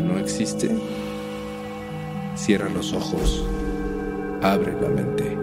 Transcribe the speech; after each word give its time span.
no 0.00 0.18
existe. 0.18 0.70
Cierra 2.36 2.68
los 2.68 2.92
ojos, 2.92 3.44
abre 4.42 4.72
la 4.80 4.88
mente. 4.88 5.36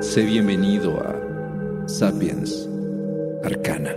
Sé 0.00 0.22
bienvenido 0.22 1.00
a 1.00 1.88
Sapiens 1.88 2.68
Arcana. 3.44 3.94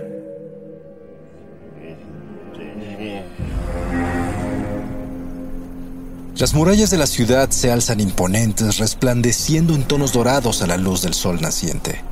Las 6.38 6.52
murallas 6.52 6.90
de 6.90 6.98
la 6.98 7.06
ciudad 7.06 7.50
se 7.50 7.72
alzan 7.72 8.00
imponentes, 8.00 8.78
resplandeciendo 8.78 9.74
en 9.74 9.84
tonos 9.84 10.12
dorados 10.12 10.60
a 10.60 10.66
la 10.66 10.76
luz 10.76 11.02
del 11.02 11.14
sol 11.14 11.40
naciente. 11.40 12.02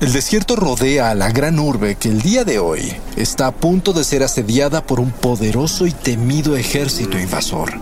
El 0.00 0.14
desierto 0.14 0.56
rodea 0.56 1.10
a 1.10 1.14
la 1.14 1.30
gran 1.30 1.58
urbe 1.58 1.96
que 1.96 2.08
el 2.08 2.22
día 2.22 2.44
de 2.44 2.58
hoy 2.58 2.96
está 3.16 3.48
a 3.48 3.54
punto 3.54 3.92
de 3.92 4.02
ser 4.02 4.22
asediada 4.22 4.86
por 4.86 4.98
un 4.98 5.10
poderoso 5.10 5.86
y 5.86 5.92
temido 5.92 6.56
ejército 6.56 7.18
invasor. 7.18 7.74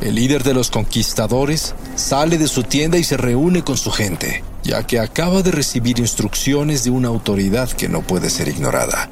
El 0.00 0.14
líder 0.14 0.44
de 0.44 0.54
los 0.54 0.70
conquistadores 0.70 1.74
sale 1.96 2.38
de 2.38 2.46
su 2.46 2.62
tienda 2.62 2.96
y 2.96 3.02
se 3.02 3.16
reúne 3.16 3.64
con 3.64 3.76
su 3.76 3.90
gente, 3.90 4.44
ya 4.62 4.86
que 4.86 5.00
acaba 5.00 5.42
de 5.42 5.50
recibir 5.50 5.98
instrucciones 5.98 6.84
de 6.84 6.90
una 6.90 7.08
autoridad 7.08 7.68
que 7.70 7.88
no 7.88 8.02
puede 8.02 8.30
ser 8.30 8.46
ignorada. 8.46 9.10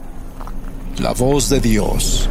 La 0.99 1.12
voz 1.12 1.49
de 1.49 1.59
Dios. 1.59 2.28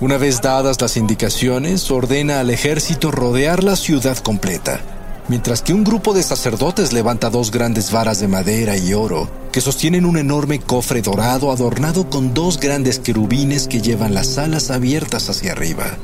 Una 0.00 0.16
vez 0.16 0.40
dadas 0.40 0.80
las 0.80 0.96
indicaciones, 0.96 1.90
ordena 1.90 2.40
al 2.40 2.50
ejército 2.50 3.10
rodear 3.10 3.62
la 3.62 3.76
ciudad 3.76 4.16
completa, 4.18 4.80
mientras 5.28 5.62
que 5.62 5.72
un 5.72 5.84
grupo 5.84 6.12
de 6.12 6.22
sacerdotes 6.22 6.92
levanta 6.92 7.30
dos 7.30 7.50
grandes 7.50 7.92
varas 7.92 8.20
de 8.20 8.28
madera 8.28 8.76
y 8.76 8.94
oro 8.94 9.28
que 9.52 9.60
sostienen 9.60 10.04
un 10.04 10.16
enorme 10.16 10.60
cofre 10.60 11.02
dorado 11.02 11.50
adornado 11.50 12.08
con 12.08 12.34
dos 12.34 12.60
grandes 12.60 12.98
querubines 12.98 13.66
que 13.68 13.80
llevan 13.80 14.14
las 14.14 14.38
alas 14.38 14.70
abiertas 14.70 15.28
hacia 15.28 15.52
arriba. 15.52 15.96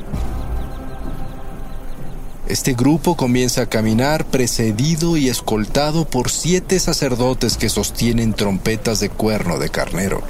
Este 2.49 2.75
grupo 2.75 3.17
comienza 3.17 3.63
a 3.63 3.67
caminar 3.67 4.25
precedido 4.25 5.17
y 5.17 5.29
escoltado 5.29 6.05
por 6.05 6.31
siete 6.31 6.79
sacerdotes 6.79 7.57
que 7.57 7.69
sostienen 7.69 8.35
trompetas 8.35 9.01
de 9.01 9.09
cuerno 9.09 9.59
de 9.59 9.69
carnero. 9.69 10.23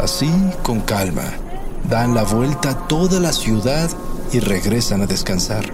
Así, 0.00 0.28
con 0.64 0.80
calma, 0.80 1.32
dan 1.88 2.12
la 2.16 2.24
vuelta 2.24 2.70
a 2.70 2.88
toda 2.88 3.20
la 3.20 3.32
ciudad 3.32 3.88
y 4.32 4.40
regresan 4.40 5.02
a 5.02 5.06
descansar. 5.06 5.72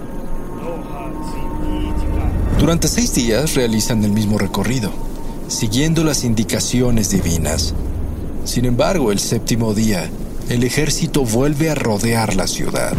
Durante 2.58 2.88
seis 2.88 3.14
días 3.14 3.54
realizan 3.54 4.04
el 4.04 4.12
mismo 4.12 4.36
recorrido, 4.36 4.90
siguiendo 5.48 6.04
las 6.04 6.24
indicaciones 6.24 7.08
divinas. 7.08 7.74
Sin 8.44 8.66
embargo, 8.66 9.12
el 9.12 9.18
séptimo 9.18 9.72
día, 9.72 10.10
el 10.50 10.62
ejército 10.62 11.24
vuelve 11.24 11.70
a 11.70 11.74
rodear 11.74 12.36
la 12.36 12.46
ciudad. 12.46 12.92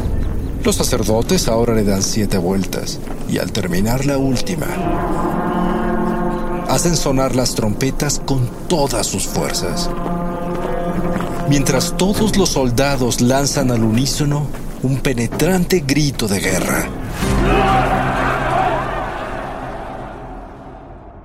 Los 0.65 0.77
sacerdotes 0.77 1.47
ahora 1.47 1.75
le 1.75 1.83
dan 1.83 2.01
siete 2.01 2.39
vueltas 2.39 2.97
y 3.29 3.37
al 3.37 3.51
terminar 3.51 4.07
la 4.07 4.17
última, 4.17 4.65
hacen 6.67 6.95
sonar 6.97 7.35
las 7.35 7.53
trompetas 7.53 8.19
con 8.25 8.49
todas 8.67 9.05
sus 9.05 9.27
fuerzas. 9.27 9.91
Mientras 11.49 11.95
todos 11.97 12.35
los 12.35 12.49
soldados 12.49 13.21
lanzan 13.21 13.69
al 13.69 13.83
unísono 13.83 14.47
un 14.81 14.97
penetrante 15.01 15.83
grito 15.85 16.27
de 16.27 16.39
guerra. 16.39 16.89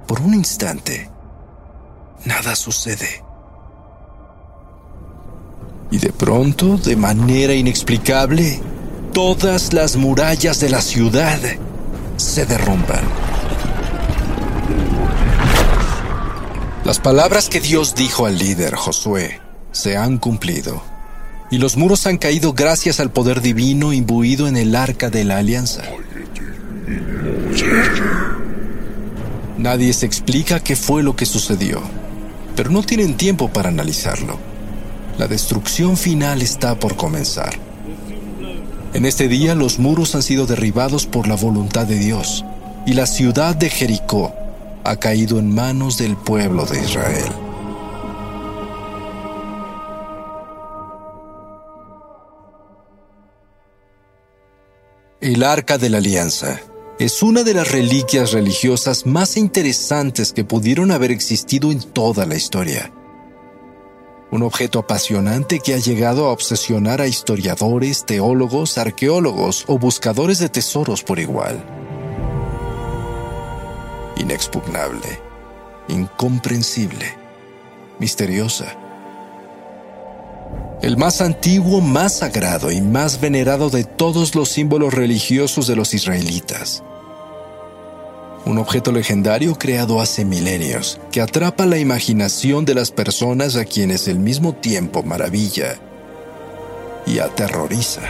Por 0.07 0.21
un 0.21 0.35
instante, 0.35 1.09
nada 2.27 2.55
sucede. 2.55 3.25
Y 5.91 5.97
de 5.97 6.13
pronto, 6.13 6.77
de 6.77 6.95
manera 6.95 7.55
inexplicable, 7.55 8.61
todas 9.13 9.73
las 9.73 9.97
murallas 9.97 10.61
de 10.61 10.71
la 10.71 10.81
ciudad 10.81 11.39
se 12.17 12.47
derrumban. 12.47 13.05
Las 16.85 16.99
palabras 16.99 17.49
que 17.49 17.61
Dios 17.61 17.95
dijo 17.95 18.27
al 18.27 18.39
líder 18.39 18.75
Josué 18.75 19.41
se 19.73 19.97
han 19.97 20.19
cumplido, 20.19 20.83
y 21.51 21.59
los 21.59 21.77
muros 21.77 22.07
han 22.07 22.19
caído 22.19 22.53
gracias 22.53 23.01
al 23.01 23.11
poder 23.11 23.41
divino 23.41 23.93
imbuido 23.93 24.47
en 24.49 24.57
el 24.57 24.75
arca 24.75 25.11
de 25.11 25.25
la 25.25 25.39
alianza. 25.39 25.83
Nadie 29.59 29.93
se 29.93 30.07
explica 30.07 30.61
qué 30.61 30.77
fue 30.77 31.03
lo 31.03 31.17
que 31.17 31.27
sucedió, 31.27 31.83
pero 32.57 32.71
no 32.71 32.83
tienen 32.83 33.17
tiempo 33.17 33.49
para 33.49 33.69
analizarlo. 33.69 34.39
La 35.19 35.29
destrucción 35.29 35.97
final 35.97 36.41
está 36.41 36.79
por 36.79 36.97
comenzar. 36.97 37.70
En 38.93 39.07
este 39.07 39.29
día 39.29 39.55
los 39.55 39.79
muros 39.79 40.17
han 40.17 40.23
sido 40.23 40.47
derribados 40.47 41.07
por 41.07 41.29
la 41.29 41.37
voluntad 41.37 41.87
de 41.87 41.97
Dios 41.97 42.45
y 42.87 42.95
la 42.95 43.07
ciudad 43.07 43.55
de 43.55 43.71
Jericó 43.71 44.35
ha 44.83 44.97
caído 44.97 45.39
en 45.39 45.55
manos 45.55 45.97
del 45.97 46.17
pueblo 46.17 46.67
de 46.67 46.83
Israel. 46.83 47.33
El 55.21 55.45
Arca 55.45 55.79
de 55.79 55.89
la 55.91 55.99
Alianza 55.99 56.61
es 56.99 57.23
una 57.23 57.45
de 57.45 57.55
las 57.55 57.71
reliquias 57.71 58.33
religiosas 58.33 59.07
más 59.07 59.37
interesantes 59.37 60.33
que 60.33 60.45
pudieron 60.45 60.91
haber 60.91 61.13
existido 61.13 61.71
en 61.71 61.81
toda 61.81 62.27
la 62.27 62.35
historia. 62.35 62.91
Un 64.31 64.43
objeto 64.43 64.79
apasionante 64.79 65.61
que 65.61 65.75
ha 65.75 65.79
llegado 65.79 66.27
a 66.27 66.33
obsesionar 66.33 67.01
a 67.01 67.07
historiadores, 67.07 68.05
teólogos, 68.05 68.79
arqueólogos 68.79 69.65
o 69.67 69.79
buscadores 69.79 70.39
de 70.39 70.49
tesoros 70.49 71.03
por 71.03 71.19
igual. 71.19 71.65
Inexpugnable, 74.17 75.21
incomprensible, 75.89 77.17
misteriosa 77.99 78.77
el 80.83 80.97
más 80.97 81.21
antiguo, 81.21 81.83
más 81.83 82.19
sagrado 82.19 82.73
y 82.73 82.81
más 82.81 83.21
venerado 83.21 83.69
de 83.69 83.85
todos 83.85 84.35
los 84.35 84.49
símbolos 84.49 84.95
religiosos 84.95 85.67
de 85.67 85.77
los 85.77 85.93
israelitas. 85.93 86.83
Un 88.47 88.57
objeto 88.59 88.91
legendario 88.91 89.55
creado 89.57 90.01
hace 90.01 90.25
milenios 90.25 90.99
que 91.13 91.21
atrapa 91.21 91.67
la 91.67 91.79
imaginación 91.79 92.65
de 92.65 92.75
las 92.75 92.91
personas 92.91 93.57
a 93.57 93.65
quienes 93.65 94.09
al 94.09 94.19
mismo 94.19 94.55
tiempo 94.55 95.03
maravilla 95.03 95.79
y 97.07 97.19
aterroriza. 97.19 98.01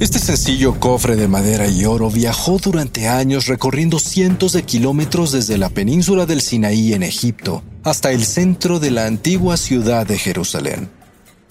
Este 0.00 0.18
sencillo 0.18 0.80
cofre 0.80 1.14
de 1.14 1.28
madera 1.28 1.68
y 1.68 1.84
oro 1.84 2.10
viajó 2.10 2.58
durante 2.58 3.06
años 3.06 3.46
recorriendo 3.46 3.98
cientos 3.98 4.52
de 4.52 4.62
kilómetros 4.62 5.30
desde 5.30 5.58
la 5.58 5.68
península 5.68 6.26
del 6.26 6.40
Sinaí 6.40 6.94
en 6.94 7.02
Egipto 7.02 7.62
hasta 7.84 8.10
el 8.10 8.24
centro 8.24 8.80
de 8.80 8.90
la 8.90 9.06
antigua 9.06 9.58
ciudad 9.58 10.06
de 10.06 10.18
Jerusalén, 10.18 10.88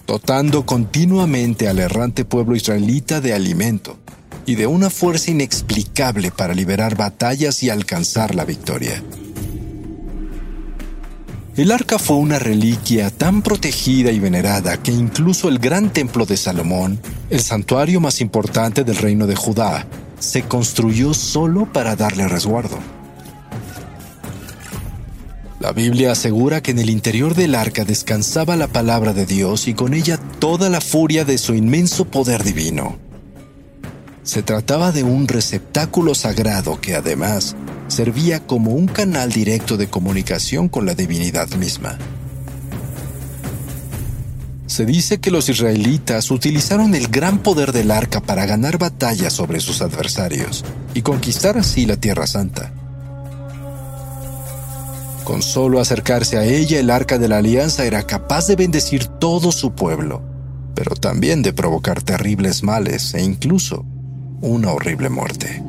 dotando 0.06 0.66
continuamente 0.66 1.68
al 1.68 1.78
errante 1.78 2.24
pueblo 2.24 2.56
israelita 2.56 3.20
de 3.20 3.34
alimento 3.34 3.96
y 4.50 4.56
de 4.56 4.66
una 4.66 4.90
fuerza 4.90 5.30
inexplicable 5.30 6.32
para 6.32 6.54
liberar 6.54 6.96
batallas 6.96 7.62
y 7.62 7.70
alcanzar 7.70 8.34
la 8.34 8.44
victoria. 8.44 9.00
El 11.56 11.70
arca 11.70 12.00
fue 12.00 12.16
una 12.16 12.40
reliquia 12.40 13.10
tan 13.10 13.42
protegida 13.42 14.10
y 14.10 14.18
venerada 14.18 14.76
que 14.82 14.90
incluso 14.90 15.48
el 15.48 15.60
gran 15.60 15.92
templo 15.92 16.26
de 16.26 16.36
Salomón, 16.36 16.98
el 17.30 17.40
santuario 17.42 18.00
más 18.00 18.20
importante 18.20 18.82
del 18.82 18.96
reino 18.96 19.28
de 19.28 19.36
Judá, 19.36 19.86
se 20.18 20.42
construyó 20.42 21.14
solo 21.14 21.72
para 21.72 21.94
darle 21.94 22.26
resguardo. 22.26 22.76
La 25.60 25.70
Biblia 25.70 26.10
asegura 26.10 26.60
que 26.60 26.72
en 26.72 26.80
el 26.80 26.90
interior 26.90 27.36
del 27.36 27.54
arca 27.54 27.84
descansaba 27.84 28.56
la 28.56 28.66
palabra 28.66 29.12
de 29.12 29.26
Dios 29.26 29.68
y 29.68 29.74
con 29.74 29.94
ella 29.94 30.18
toda 30.40 30.68
la 30.70 30.80
furia 30.80 31.24
de 31.24 31.38
su 31.38 31.54
inmenso 31.54 32.04
poder 32.06 32.42
divino. 32.42 33.09
Se 34.30 34.44
trataba 34.44 34.92
de 34.92 35.02
un 35.02 35.26
receptáculo 35.26 36.14
sagrado 36.14 36.80
que 36.80 36.94
además 36.94 37.56
servía 37.88 38.46
como 38.46 38.70
un 38.70 38.86
canal 38.86 39.32
directo 39.32 39.76
de 39.76 39.90
comunicación 39.90 40.68
con 40.68 40.86
la 40.86 40.94
divinidad 40.94 41.48
misma. 41.56 41.98
Se 44.66 44.86
dice 44.86 45.18
que 45.18 45.32
los 45.32 45.48
israelitas 45.48 46.30
utilizaron 46.30 46.94
el 46.94 47.08
gran 47.08 47.40
poder 47.42 47.72
del 47.72 47.90
arca 47.90 48.20
para 48.20 48.46
ganar 48.46 48.78
batallas 48.78 49.32
sobre 49.32 49.58
sus 49.58 49.82
adversarios 49.82 50.64
y 50.94 51.02
conquistar 51.02 51.58
así 51.58 51.84
la 51.84 51.96
Tierra 51.96 52.28
Santa. 52.28 52.72
Con 55.24 55.42
solo 55.42 55.80
acercarse 55.80 56.38
a 56.38 56.44
ella, 56.44 56.78
el 56.78 56.90
arca 56.90 57.18
de 57.18 57.26
la 57.26 57.38
alianza 57.38 57.84
era 57.84 58.04
capaz 58.04 58.46
de 58.46 58.54
bendecir 58.54 59.06
todo 59.06 59.50
su 59.50 59.72
pueblo, 59.72 60.22
pero 60.76 60.94
también 60.94 61.42
de 61.42 61.52
provocar 61.52 62.00
terribles 62.00 62.62
males 62.62 63.12
e 63.14 63.24
incluso 63.24 63.84
una 64.40 64.72
horrible 64.72 65.08
muerte. 65.08 65.62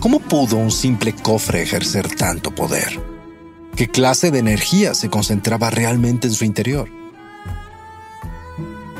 ¿Cómo 0.00 0.20
pudo 0.20 0.56
un 0.56 0.70
simple 0.70 1.14
cofre 1.14 1.62
ejercer 1.62 2.14
tanto 2.14 2.54
poder? 2.54 3.00
¿Qué 3.74 3.88
clase 3.88 4.30
de 4.30 4.38
energía 4.38 4.94
se 4.94 5.08
concentraba 5.08 5.70
realmente 5.70 6.28
en 6.28 6.34
su 6.34 6.44
interior? 6.44 6.88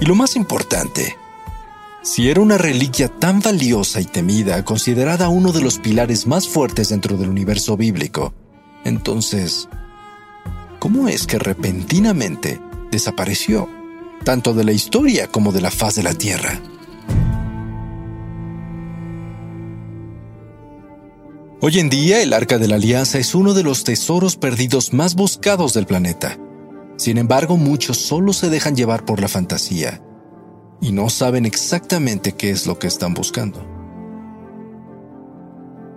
Y 0.00 0.06
lo 0.06 0.14
más 0.14 0.34
importante, 0.34 1.16
si 2.02 2.28
era 2.28 2.40
una 2.40 2.58
reliquia 2.58 3.08
tan 3.08 3.40
valiosa 3.40 4.00
y 4.00 4.06
temida, 4.06 4.64
considerada 4.64 5.28
uno 5.28 5.52
de 5.52 5.62
los 5.62 5.78
pilares 5.78 6.26
más 6.26 6.49
fuertes 6.49 6.88
dentro 6.88 7.17
del 7.17 7.28
universo 7.28 7.76
bíblico, 7.76 8.34
entonces, 8.84 9.69
¿cómo 10.81 11.08
es 11.08 11.26
que 11.26 11.38
repentinamente 11.38 12.60
desapareció, 12.90 13.69
tanto 14.25 14.55
de 14.55 14.64
la 14.64 14.72
historia 14.72 15.28
como 15.28 15.52
de 15.52 15.60
la 15.60 15.70
faz 15.70 15.94
de 15.94 16.02
la 16.02 16.14
Tierra? 16.14 16.60
Hoy 21.66 21.78
en 21.78 21.88
día 21.88 22.20
el 22.20 22.34
Arca 22.34 22.58
de 22.58 22.69
la 22.69 22.75
Alianza 22.75 23.19
es 23.19 23.34
uno 23.34 23.55
de 23.55 23.62
los 23.62 23.84
tesoros 23.84 24.37
perdidos 24.37 24.93
más 24.93 25.14
buscados 25.14 25.72
del 25.72 25.87
planeta. 25.87 26.37
Sin 26.99 27.16
embargo, 27.16 27.56
muchos 27.56 27.96
solo 27.96 28.34
se 28.34 28.50
dejan 28.50 28.76
llevar 28.76 29.06
por 29.06 29.19
la 29.19 29.28
fantasía 29.28 30.02
y 30.82 30.93
no 30.93 31.08
saben 31.08 31.46
exactamente 31.46 32.32
qué 32.32 32.50
es 32.50 32.66
lo 32.66 32.78
que 32.78 32.87
están 32.87 33.14
buscando. 33.14 33.66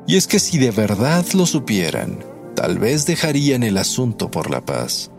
Y 0.08 0.16
es 0.16 0.26
que 0.26 0.40
si 0.40 0.58
de 0.58 0.72
verdad 0.72 1.26
lo 1.34 1.46
supieran, 1.46 2.24
tal 2.56 2.80
vez 2.80 3.06
dejarían 3.06 3.62
el 3.62 3.78
asunto 3.78 4.32
por 4.32 4.50
la 4.50 4.64
paz. 4.64 5.12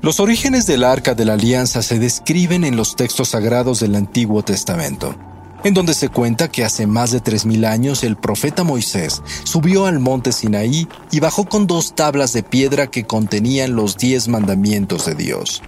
Los 0.00 0.20
orígenes 0.20 0.68
del 0.68 0.84
Arca 0.84 1.16
de 1.16 1.24
la 1.24 1.32
Alianza 1.32 1.82
se 1.82 1.98
describen 1.98 2.62
en 2.62 2.76
los 2.76 2.94
textos 2.94 3.30
sagrados 3.30 3.80
del 3.80 3.96
Antiguo 3.96 4.44
Testamento 4.44 5.16
en 5.64 5.74
donde 5.74 5.94
se 5.94 6.08
cuenta 6.08 6.48
que 6.48 6.64
hace 6.64 6.86
más 6.86 7.10
de 7.10 7.22
3.000 7.22 7.66
años 7.66 8.02
el 8.04 8.16
profeta 8.16 8.64
Moisés 8.64 9.22
subió 9.44 9.86
al 9.86 10.00
monte 10.00 10.32
Sinaí 10.32 10.88
y 11.10 11.20
bajó 11.20 11.48
con 11.48 11.66
dos 11.66 11.94
tablas 11.94 12.32
de 12.32 12.42
piedra 12.42 12.88
que 12.88 13.04
contenían 13.04 13.76
los 13.76 13.96
diez 13.96 14.28
mandamientos 14.28 15.06
de 15.06 15.14
Dios. 15.14 15.62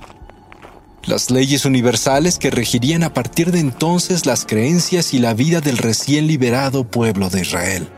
Las 1.04 1.30
leyes 1.30 1.66
universales 1.66 2.38
que 2.38 2.50
regirían 2.50 3.02
a 3.02 3.12
partir 3.12 3.52
de 3.52 3.60
entonces 3.60 4.24
las 4.24 4.46
creencias 4.46 5.12
y 5.12 5.18
la 5.18 5.34
vida 5.34 5.60
del 5.60 5.76
recién 5.76 6.26
liberado 6.26 6.84
pueblo 6.84 7.28
de 7.28 7.42
Israel. 7.42 7.88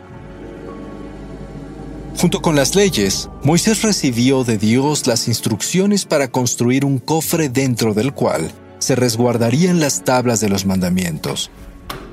Junto 2.18 2.40
con 2.40 2.56
las 2.56 2.74
leyes, 2.74 3.28
Moisés 3.44 3.82
recibió 3.82 4.42
de 4.42 4.56
Dios 4.56 5.06
las 5.06 5.28
instrucciones 5.28 6.06
para 6.06 6.28
construir 6.28 6.84
un 6.84 6.98
cofre 6.98 7.48
dentro 7.48 7.94
del 7.94 8.12
cual 8.12 8.50
se 8.78 8.96
resguardarían 8.96 9.80
las 9.80 10.02
tablas 10.02 10.40
de 10.40 10.48
los 10.48 10.64
mandamientos, 10.64 11.50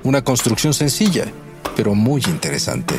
una 0.04 0.24
construcción 0.24 0.74
sencilla, 0.74 1.26
pero 1.76 1.96
muy 1.96 2.22
interesante. 2.28 2.96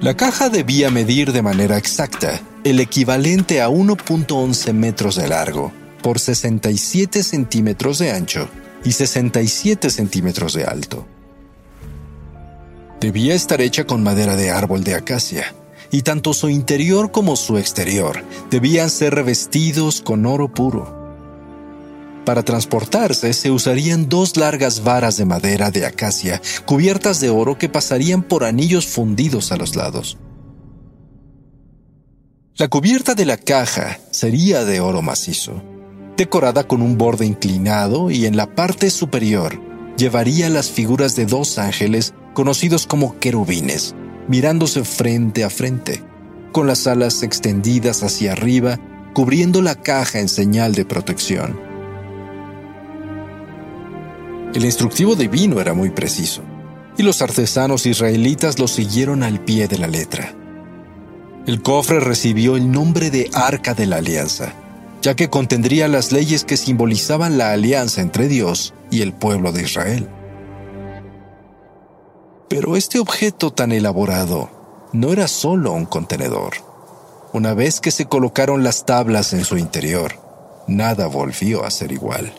La 0.00 0.16
caja 0.16 0.48
debía 0.48 0.90
medir 0.90 1.32
de 1.32 1.42
manera 1.42 1.76
exacta 1.76 2.40
el 2.64 2.80
equivalente 2.80 3.62
a 3.62 3.68
1.11 3.68 4.72
metros 4.72 5.16
de 5.16 5.28
largo 5.28 5.72
por 6.02 6.18
67 6.18 7.22
centímetros 7.22 7.98
de 7.98 8.10
ancho 8.10 8.48
y 8.84 8.92
67 8.92 9.90
centímetros 9.90 10.54
de 10.54 10.64
alto. 10.64 11.06
Debía 13.00 13.34
estar 13.34 13.60
hecha 13.60 13.84
con 13.84 14.02
madera 14.02 14.36
de 14.36 14.50
árbol 14.50 14.84
de 14.84 14.94
acacia, 14.94 15.54
y 15.90 16.02
tanto 16.02 16.34
su 16.34 16.48
interior 16.48 17.12
como 17.12 17.36
su 17.36 17.58
exterior 17.58 18.24
debían 18.50 18.90
ser 18.90 19.14
revestidos 19.14 20.00
con 20.02 20.26
oro 20.26 20.48
puro. 20.48 21.01
Para 22.24 22.44
transportarse 22.44 23.32
se 23.32 23.50
usarían 23.50 24.08
dos 24.08 24.36
largas 24.36 24.84
varas 24.84 25.16
de 25.16 25.24
madera 25.24 25.70
de 25.70 25.84
acacia 25.86 26.40
cubiertas 26.64 27.20
de 27.20 27.30
oro 27.30 27.58
que 27.58 27.68
pasarían 27.68 28.22
por 28.22 28.44
anillos 28.44 28.86
fundidos 28.86 29.50
a 29.50 29.56
los 29.56 29.74
lados. 29.74 30.18
La 32.56 32.68
cubierta 32.68 33.14
de 33.14 33.24
la 33.24 33.38
caja 33.38 33.98
sería 34.12 34.64
de 34.64 34.78
oro 34.78 35.02
macizo, 35.02 35.62
decorada 36.16 36.68
con 36.68 36.80
un 36.80 36.96
borde 36.96 37.26
inclinado 37.26 38.10
y 38.10 38.26
en 38.26 38.36
la 38.36 38.54
parte 38.54 38.90
superior 38.90 39.60
llevaría 39.96 40.48
las 40.48 40.70
figuras 40.70 41.16
de 41.16 41.26
dos 41.26 41.58
ángeles 41.58 42.14
conocidos 42.34 42.86
como 42.86 43.18
querubines, 43.18 43.96
mirándose 44.28 44.84
frente 44.84 45.42
a 45.42 45.50
frente, 45.50 46.04
con 46.52 46.66
las 46.66 46.86
alas 46.86 47.22
extendidas 47.22 48.02
hacia 48.02 48.32
arriba, 48.32 48.78
cubriendo 49.12 49.60
la 49.60 49.74
caja 49.74 50.20
en 50.20 50.28
señal 50.28 50.74
de 50.74 50.84
protección. 50.84 51.71
El 54.54 54.66
instructivo 54.66 55.14
divino 55.16 55.60
era 55.60 55.72
muy 55.72 55.90
preciso, 55.90 56.42
y 56.98 57.02
los 57.02 57.22
artesanos 57.22 57.86
israelitas 57.86 58.58
lo 58.58 58.68
siguieron 58.68 59.22
al 59.22 59.40
pie 59.40 59.66
de 59.66 59.78
la 59.78 59.86
letra. 59.86 60.34
El 61.46 61.62
cofre 61.62 62.00
recibió 62.00 62.56
el 62.56 62.70
nombre 62.70 63.10
de 63.10 63.30
Arca 63.32 63.72
de 63.72 63.86
la 63.86 63.96
Alianza, 63.96 64.52
ya 65.00 65.16
que 65.16 65.30
contendría 65.30 65.88
las 65.88 66.12
leyes 66.12 66.44
que 66.44 66.56
simbolizaban 66.56 67.38
la 67.38 67.52
alianza 67.52 68.02
entre 68.02 68.28
Dios 68.28 68.74
y 68.90 69.00
el 69.00 69.12
pueblo 69.12 69.52
de 69.52 69.62
Israel. 69.62 70.08
Pero 72.48 72.76
este 72.76 72.98
objeto 72.98 73.52
tan 73.52 73.72
elaborado 73.72 74.50
no 74.92 75.12
era 75.12 75.28
solo 75.28 75.72
un 75.72 75.86
contenedor. 75.86 76.52
una 77.32 77.54
vez 77.54 77.80
que 77.80 77.90
se 77.90 78.04
colocaron 78.04 78.62
las 78.62 78.84
tablas 78.84 79.32
en 79.32 79.46
su 79.46 79.56
interior, 79.56 80.12
nada 80.68 81.06
volvió 81.06 81.64
a 81.64 81.70
ser 81.70 81.90
igual. 81.90 82.30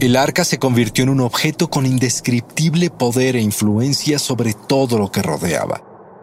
El 0.00 0.16
arca 0.16 0.46
se 0.46 0.58
convirtió 0.58 1.04
en 1.04 1.10
un 1.10 1.20
objeto 1.20 1.68
con 1.68 1.84
indescriptible 1.84 2.88
poder 2.88 3.36
e 3.36 3.42
influencia 3.42 4.18
sobre 4.18 4.54
todo 4.54 4.98
lo 4.98 5.12
que 5.12 5.20
rodeaba, 5.20 5.82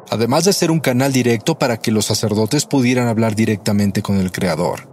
además 0.09 0.45
de 0.45 0.53
ser 0.53 0.71
un 0.71 0.79
canal 0.79 1.13
directo 1.13 1.59
para 1.59 1.77
que 1.77 1.91
los 1.91 2.05
sacerdotes 2.05 2.65
pudieran 2.65 3.07
hablar 3.07 3.35
directamente 3.35 4.01
con 4.01 4.17
el 4.17 4.31
Creador. 4.31 4.89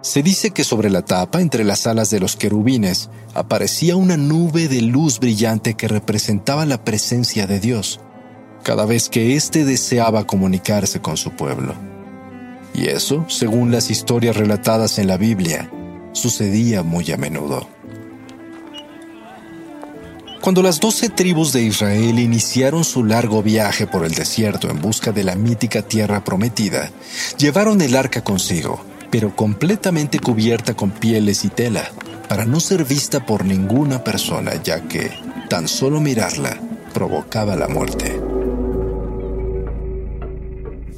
Se 0.00 0.22
dice 0.22 0.52
que 0.52 0.62
sobre 0.62 0.90
la 0.90 1.02
tapa, 1.02 1.40
entre 1.40 1.64
las 1.64 1.88
alas 1.88 2.08
de 2.10 2.20
los 2.20 2.36
querubines, 2.36 3.10
aparecía 3.34 3.96
una 3.96 4.16
nube 4.16 4.68
de 4.68 4.82
luz 4.82 5.18
brillante 5.18 5.74
que 5.74 5.88
representaba 5.88 6.64
la 6.66 6.84
presencia 6.84 7.48
de 7.48 7.58
Dios, 7.58 7.98
cada 8.62 8.86
vez 8.86 9.08
que 9.08 9.34
éste 9.34 9.64
deseaba 9.64 10.24
comunicarse 10.24 11.00
con 11.00 11.16
su 11.16 11.32
pueblo. 11.32 11.74
Y 12.74 12.86
eso, 12.86 13.24
según 13.28 13.72
las 13.72 13.90
historias 13.90 14.36
relatadas 14.36 15.00
en 15.00 15.08
la 15.08 15.16
Biblia, 15.16 15.68
sucedía 16.12 16.82
muy 16.82 17.10
a 17.12 17.16
menudo. 17.16 17.68
Cuando 20.40 20.62
las 20.62 20.80
doce 20.80 21.10
tribus 21.10 21.52
de 21.52 21.62
Israel 21.62 22.18
iniciaron 22.18 22.82
su 22.82 23.04
largo 23.04 23.42
viaje 23.42 23.86
por 23.86 24.06
el 24.06 24.14
desierto 24.14 24.70
en 24.70 24.80
busca 24.80 25.12
de 25.12 25.22
la 25.22 25.34
mítica 25.34 25.82
tierra 25.82 26.24
prometida, 26.24 26.90
llevaron 27.36 27.82
el 27.82 27.94
arca 27.94 28.24
consigo, 28.24 28.80
pero 29.10 29.36
completamente 29.36 30.18
cubierta 30.18 30.74
con 30.74 30.92
pieles 30.92 31.44
y 31.44 31.50
tela, 31.50 31.90
para 32.26 32.46
no 32.46 32.58
ser 32.58 32.84
vista 32.84 33.26
por 33.26 33.44
ninguna 33.44 34.02
persona, 34.02 34.52
ya 34.62 34.80
que 34.88 35.10
tan 35.50 35.68
solo 35.68 36.00
mirarla 36.00 36.58
provocaba 36.94 37.54
la 37.54 37.68
muerte. 37.68 38.18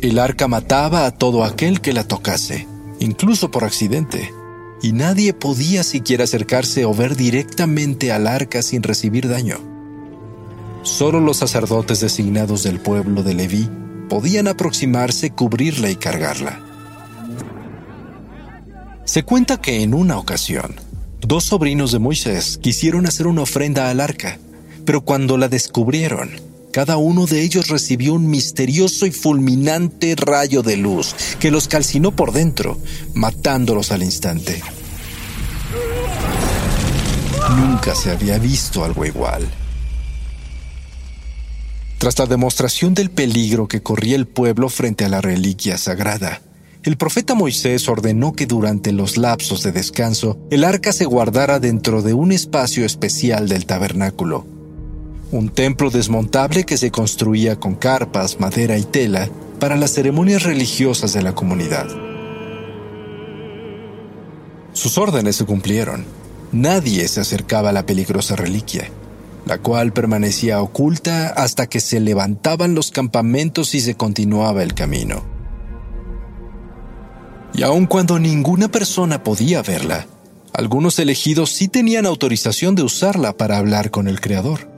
El 0.02 0.18
arca 0.20 0.46
mataba 0.46 1.06
a 1.06 1.10
todo 1.10 1.42
aquel 1.42 1.80
que 1.80 1.92
la 1.92 2.04
tocase, 2.04 2.68
incluso 3.00 3.50
por 3.50 3.64
accidente, 3.64 4.32
y 4.82 4.92
nadie 4.92 5.32
podía 5.32 5.84
siquiera 5.84 6.24
acercarse 6.24 6.84
o 6.84 6.92
ver 6.92 7.16
directamente 7.16 8.12
al 8.12 8.26
arca 8.26 8.62
sin 8.62 8.82
recibir 8.82 9.28
daño. 9.28 9.58
Solo 10.82 11.20
los 11.20 11.36
sacerdotes 11.36 12.00
designados 12.00 12.64
del 12.64 12.80
pueblo 12.80 13.22
de 13.22 13.34
Leví 13.34 13.70
podían 14.08 14.48
aproximarse, 14.48 15.30
cubrirla 15.30 15.88
y 15.88 15.96
cargarla. 15.96 16.60
Se 19.04 19.22
cuenta 19.22 19.60
que 19.60 19.82
en 19.82 19.94
una 19.94 20.18
ocasión, 20.18 20.74
dos 21.20 21.44
sobrinos 21.44 21.92
de 21.92 22.00
Moisés 22.00 22.58
quisieron 22.58 23.06
hacer 23.06 23.28
una 23.28 23.42
ofrenda 23.42 23.88
al 23.88 24.00
arca, 24.00 24.38
pero 24.84 25.02
cuando 25.02 25.38
la 25.38 25.48
descubrieron, 25.48 26.30
cada 26.72 26.96
uno 26.96 27.26
de 27.26 27.42
ellos 27.42 27.68
recibió 27.68 28.14
un 28.14 28.28
misterioso 28.28 29.04
y 29.04 29.12
fulminante 29.12 30.16
rayo 30.16 30.62
de 30.62 30.78
luz 30.78 31.14
que 31.38 31.50
los 31.50 31.68
calcinó 31.68 32.16
por 32.16 32.32
dentro, 32.32 32.78
matándolos 33.14 33.92
al 33.92 34.02
instante. 34.02 34.62
Nunca 37.56 37.94
se 37.94 38.10
había 38.10 38.38
visto 38.38 38.84
algo 38.84 39.04
igual. 39.04 39.46
Tras 41.98 42.18
la 42.18 42.26
demostración 42.26 42.94
del 42.94 43.10
peligro 43.10 43.68
que 43.68 43.82
corría 43.82 44.16
el 44.16 44.26
pueblo 44.26 44.68
frente 44.70 45.04
a 45.04 45.08
la 45.08 45.20
reliquia 45.20 45.76
sagrada, 45.76 46.40
el 46.82 46.96
profeta 46.96 47.34
Moisés 47.34 47.88
ordenó 47.88 48.32
que 48.32 48.46
durante 48.46 48.92
los 48.92 49.16
lapsos 49.16 49.62
de 49.62 49.70
descanso 49.70 50.38
el 50.50 50.64
arca 50.64 50.92
se 50.92 51.04
guardara 51.04 51.60
dentro 51.60 52.02
de 52.02 52.14
un 52.14 52.32
espacio 52.32 52.84
especial 52.84 53.48
del 53.48 53.66
tabernáculo, 53.66 54.61
un 55.32 55.48
templo 55.48 55.90
desmontable 55.90 56.64
que 56.64 56.76
se 56.76 56.90
construía 56.90 57.58
con 57.58 57.74
carpas, 57.74 58.38
madera 58.38 58.76
y 58.76 58.84
tela 58.84 59.30
para 59.58 59.76
las 59.76 59.92
ceremonias 59.94 60.42
religiosas 60.42 61.14
de 61.14 61.22
la 61.22 61.34
comunidad. 61.34 61.88
Sus 64.74 64.98
órdenes 64.98 65.36
se 65.36 65.46
cumplieron. 65.46 66.04
Nadie 66.52 67.08
se 67.08 67.20
acercaba 67.20 67.70
a 67.70 67.72
la 67.72 67.86
peligrosa 67.86 68.36
reliquia, 68.36 68.90
la 69.46 69.56
cual 69.56 69.94
permanecía 69.94 70.60
oculta 70.60 71.28
hasta 71.28 71.66
que 71.66 71.80
se 71.80 71.98
levantaban 71.98 72.74
los 72.74 72.90
campamentos 72.90 73.74
y 73.74 73.80
se 73.80 73.94
continuaba 73.94 74.62
el 74.62 74.74
camino. 74.74 75.24
Y 77.54 77.62
aun 77.62 77.86
cuando 77.86 78.18
ninguna 78.18 78.68
persona 78.68 79.22
podía 79.22 79.62
verla, 79.62 80.06
algunos 80.52 80.98
elegidos 80.98 81.50
sí 81.52 81.68
tenían 81.68 82.04
autorización 82.04 82.74
de 82.74 82.82
usarla 82.82 83.32
para 83.34 83.56
hablar 83.56 83.90
con 83.90 84.08
el 84.08 84.20
Creador. 84.20 84.71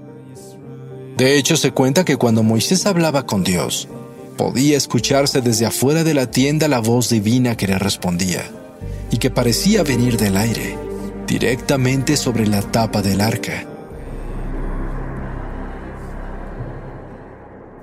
De 1.17 1.39
hecho, 1.39 1.57
se 1.57 1.71
cuenta 1.71 2.05
que 2.05 2.17
cuando 2.17 2.43
Moisés 2.43 2.87
hablaba 2.87 3.25
con 3.25 3.45
Dios, 3.45 3.89
podía 4.37 4.77
escucharse 4.77 5.41
desde 5.41 5.65
afuera 5.65 6.03
de 6.03 6.13
la 6.13 6.29
tienda 6.29 6.67
la 6.67 6.81
voz 6.81 7.11
divina 7.11 7.57
que 7.57 7.69
le 7.69 7.79
respondía, 7.79 8.43
y 9.13 9.19
que 9.19 9.31
parecía 9.31 9.85
venir 9.85 10.17
del 10.17 10.37
aire, 10.37 10.77
directamente 11.29 12.17
sobre 12.17 12.49
la 12.49 12.63
tapa 12.63 13.01
del 13.01 13.21
arca. 13.21 13.65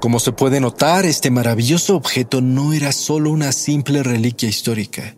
Como 0.01 0.19
se 0.19 0.33
puede 0.33 0.59
notar, 0.59 1.05
este 1.05 1.31
maravilloso 1.31 1.95
objeto 1.95 2.41
no 2.41 2.73
era 2.73 2.91
solo 2.91 3.31
una 3.31 3.53
simple 3.53 4.03
reliquia 4.03 4.49
histórica. 4.49 5.15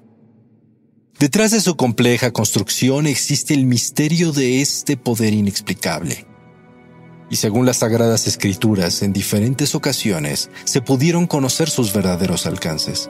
Detrás 1.18 1.52
de 1.52 1.62
su 1.62 1.76
compleja 1.78 2.32
construcción 2.32 3.08
existe 3.08 3.56
el 3.56 3.66
misterio 3.66 4.34
de 4.34 4.62
este 4.62 4.98
poder 4.98 5.34
inexplicable 5.34 6.28
y 7.30 7.38
según 7.38 7.66
las 7.66 7.78
sagradas 7.78 8.28
escrituras, 8.28 9.02
en 9.02 9.14
diferentes 9.14 9.76
ocasiones 9.76 10.50
se 10.64 10.82
pudieron 10.82 11.28
conocer 11.28 11.70
sus 11.70 11.94
verdaderos 11.94 12.46
alcances. 12.46 13.10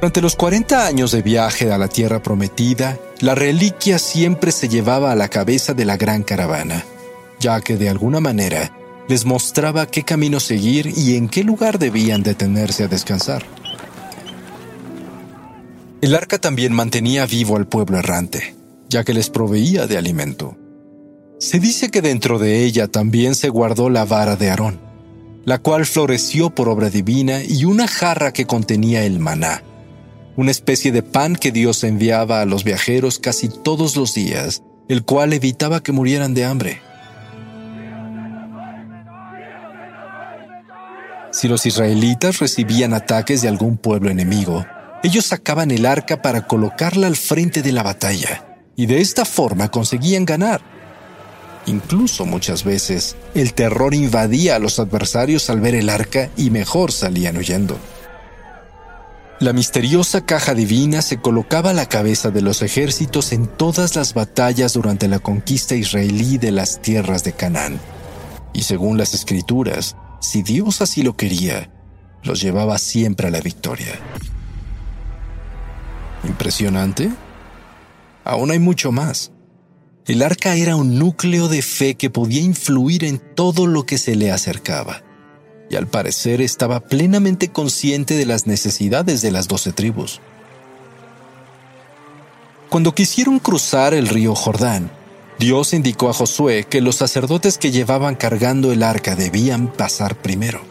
Durante 0.00 0.20
los 0.20 0.36
40 0.36 0.86
años 0.86 1.10
de 1.10 1.22
viaje 1.22 1.72
a 1.72 1.78
la 1.78 1.88
tierra 1.88 2.22
prometida, 2.22 2.98
la 3.20 3.34
reliquia 3.34 3.98
siempre 3.98 4.52
se 4.52 4.68
llevaba 4.68 5.10
a 5.10 5.16
la 5.16 5.28
cabeza 5.28 5.74
de 5.74 5.84
la 5.84 5.96
gran 5.96 6.22
caravana, 6.22 6.84
ya 7.40 7.60
que 7.60 7.76
de 7.76 7.88
alguna 7.88 8.20
manera 8.20 8.72
les 9.08 9.24
mostraba 9.24 9.86
qué 9.86 10.04
camino 10.04 10.38
seguir 10.38 10.92
y 10.96 11.16
en 11.16 11.28
qué 11.28 11.42
lugar 11.42 11.80
debían 11.80 12.22
detenerse 12.22 12.84
a 12.84 12.88
descansar. 12.88 13.44
El 16.00 16.14
arca 16.14 16.38
también 16.38 16.72
mantenía 16.72 17.26
vivo 17.26 17.56
al 17.56 17.66
pueblo 17.66 17.98
errante, 17.98 18.54
ya 18.88 19.02
que 19.02 19.14
les 19.14 19.30
proveía 19.30 19.88
de 19.88 19.98
alimento. 19.98 20.56
Se 21.38 21.60
dice 21.60 21.90
que 21.90 22.02
dentro 22.02 22.40
de 22.40 22.64
ella 22.64 22.88
también 22.88 23.36
se 23.36 23.48
guardó 23.48 23.90
la 23.90 24.04
vara 24.04 24.34
de 24.34 24.50
Aarón, 24.50 24.80
la 25.44 25.58
cual 25.58 25.86
floreció 25.86 26.50
por 26.50 26.68
obra 26.68 26.90
divina 26.90 27.44
y 27.44 27.64
una 27.64 27.86
jarra 27.86 28.32
que 28.32 28.44
contenía 28.44 29.04
el 29.04 29.20
maná, 29.20 29.62
una 30.36 30.50
especie 30.50 30.90
de 30.90 31.04
pan 31.04 31.36
que 31.36 31.52
Dios 31.52 31.84
enviaba 31.84 32.40
a 32.40 32.44
los 32.44 32.64
viajeros 32.64 33.20
casi 33.20 33.48
todos 33.48 33.94
los 33.94 34.14
días, 34.14 34.64
el 34.88 35.04
cual 35.04 35.32
evitaba 35.32 35.80
que 35.80 35.92
murieran 35.92 36.34
de 36.34 36.44
hambre. 36.44 36.80
Si 41.30 41.46
los 41.46 41.66
israelitas 41.66 42.40
recibían 42.40 42.94
ataques 42.94 43.42
de 43.42 43.48
algún 43.48 43.76
pueblo 43.76 44.10
enemigo, 44.10 44.66
ellos 45.04 45.26
sacaban 45.26 45.70
el 45.70 45.86
arca 45.86 46.20
para 46.20 46.48
colocarla 46.48 47.06
al 47.06 47.16
frente 47.16 47.62
de 47.62 47.70
la 47.70 47.84
batalla, 47.84 48.44
y 48.74 48.86
de 48.86 49.00
esta 49.00 49.24
forma 49.24 49.70
conseguían 49.70 50.24
ganar. 50.24 50.77
Incluso 51.66 52.24
muchas 52.24 52.64
veces, 52.64 53.16
el 53.34 53.52
terror 53.52 53.94
invadía 53.94 54.56
a 54.56 54.58
los 54.58 54.78
adversarios 54.78 55.50
al 55.50 55.60
ver 55.60 55.74
el 55.74 55.90
arca 55.90 56.30
y 56.36 56.50
mejor 56.50 56.92
salían 56.92 57.36
huyendo. 57.36 57.78
La 59.40 59.52
misteriosa 59.52 60.26
caja 60.26 60.52
divina 60.52 61.00
se 61.00 61.18
colocaba 61.18 61.70
a 61.70 61.74
la 61.74 61.86
cabeza 61.86 62.30
de 62.30 62.42
los 62.42 62.60
ejércitos 62.62 63.32
en 63.32 63.46
todas 63.46 63.94
las 63.94 64.12
batallas 64.12 64.72
durante 64.72 65.06
la 65.06 65.20
conquista 65.20 65.76
israelí 65.76 66.38
de 66.38 66.50
las 66.50 66.82
tierras 66.82 67.22
de 67.22 67.32
Canaán. 67.34 67.78
Y 68.52 68.62
según 68.62 68.98
las 68.98 69.14
escrituras, 69.14 69.94
si 70.20 70.42
Dios 70.42 70.82
así 70.82 71.04
lo 71.04 71.16
quería, 71.16 71.70
los 72.24 72.40
llevaba 72.40 72.78
siempre 72.78 73.28
a 73.28 73.30
la 73.30 73.40
victoria. 73.40 74.00
¿Impresionante? 76.24 77.08
Aún 78.24 78.50
hay 78.50 78.58
mucho 78.58 78.90
más. 78.90 79.30
El 80.08 80.22
arca 80.22 80.54
era 80.54 80.74
un 80.74 80.98
núcleo 80.98 81.48
de 81.48 81.60
fe 81.60 81.94
que 81.94 82.08
podía 82.08 82.40
influir 82.40 83.04
en 83.04 83.18
todo 83.18 83.66
lo 83.66 83.84
que 83.84 83.98
se 83.98 84.16
le 84.16 84.32
acercaba, 84.32 85.02
y 85.68 85.76
al 85.76 85.86
parecer 85.86 86.40
estaba 86.40 86.80
plenamente 86.80 87.48
consciente 87.48 88.14
de 88.14 88.24
las 88.24 88.46
necesidades 88.46 89.20
de 89.20 89.30
las 89.30 89.48
doce 89.48 89.70
tribus. 89.70 90.22
Cuando 92.70 92.94
quisieron 92.94 93.38
cruzar 93.38 93.92
el 93.92 94.08
río 94.08 94.34
Jordán, 94.34 94.90
Dios 95.38 95.74
indicó 95.74 96.08
a 96.08 96.14
Josué 96.14 96.64
que 96.64 96.80
los 96.80 96.96
sacerdotes 96.96 97.58
que 97.58 97.70
llevaban 97.70 98.14
cargando 98.14 98.72
el 98.72 98.84
arca 98.84 99.14
debían 99.14 99.70
pasar 99.70 100.16
primero. 100.16 100.62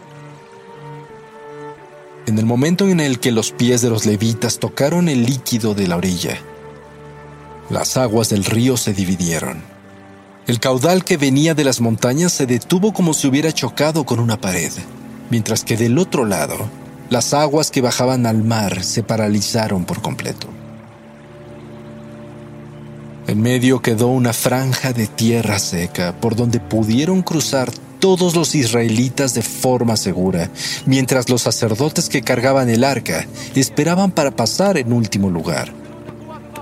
En 2.26 2.40
el 2.40 2.44
momento 2.44 2.88
en 2.88 2.98
el 2.98 3.20
que 3.20 3.30
los 3.30 3.52
pies 3.52 3.82
de 3.82 3.90
los 3.90 4.04
levitas 4.04 4.58
tocaron 4.58 5.08
el 5.08 5.24
líquido 5.24 5.74
de 5.74 5.86
la 5.86 5.96
orilla, 5.96 6.40
las 7.70 7.96
aguas 7.96 8.30
del 8.30 8.44
río 8.44 8.76
se 8.76 8.92
dividieron. 8.94 9.62
El 10.46 10.60
caudal 10.60 11.04
que 11.04 11.18
venía 11.18 11.54
de 11.54 11.64
las 11.64 11.80
montañas 11.80 12.32
se 12.32 12.46
detuvo 12.46 12.92
como 12.92 13.12
si 13.12 13.28
hubiera 13.28 13.52
chocado 13.52 14.04
con 14.04 14.18
una 14.18 14.40
pared, 14.40 14.72
mientras 15.28 15.64
que 15.64 15.76
del 15.76 15.98
otro 15.98 16.24
lado, 16.24 16.56
las 17.10 17.34
aguas 17.34 17.70
que 17.70 17.82
bajaban 17.82 18.24
al 18.26 18.42
mar 18.42 18.82
se 18.82 19.02
paralizaron 19.02 19.84
por 19.84 20.00
completo. 20.00 20.48
En 23.26 23.42
medio 23.42 23.82
quedó 23.82 24.08
una 24.08 24.32
franja 24.32 24.94
de 24.94 25.06
tierra 25.06 25.58
seca 25.58 26.18
por 26.18 26.34
donde 26.34 26.60
pudieron 26.60 27.20
cruzar 27.20 27.70
todos 27.98 28.34
los 28.34 28.54
israelitas 28.54 29.34
de 29.34 29.42
forma 29.42 29.98
segura, 29.98 30.50
mientras 30.86 31.28
los 31.28 31.42
sacerdotes 31.42 32.08
que 32.08 32.22
cargaban 32.22 32.70
el 32.70 32.84
arca 32.84 33.26
esperaban 33.54 34.12
para 34.12 34.30
pasar 34.30 34.78
en 34.78 34.94
último 34.94 35.28
lugar. 35.28 35.77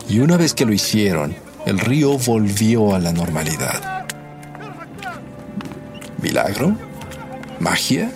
Y 0.09 0.21
una 0.21 0.37
vez 0.37 0.55
que 0.55 0.65
lo 0.65 0.73
hicieron, 0.73 1.35
el 1.67 1.79
río 1.79 2.17
volvió 2.19 2.95
a 2.95 2.99
la 2.99 3.13
normalidad. 3.13 4.07
¿Milagro? 6.23 6.77
¿Magia? 7.59 8.13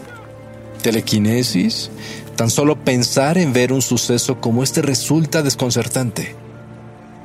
¿Telequinesis? 0.82 1.90
Tan 2.37 2.49
solo 2.49 2.76
pensar 2.85 3.38
en 3.38 3.52
ver 3.52 3.73
un 3.73 3.82
suceso 3.82 4.40
como 4.40 4.62
este 4.62 4.82
resulta 4.82 5.42
desconcertante. 5.42 6.37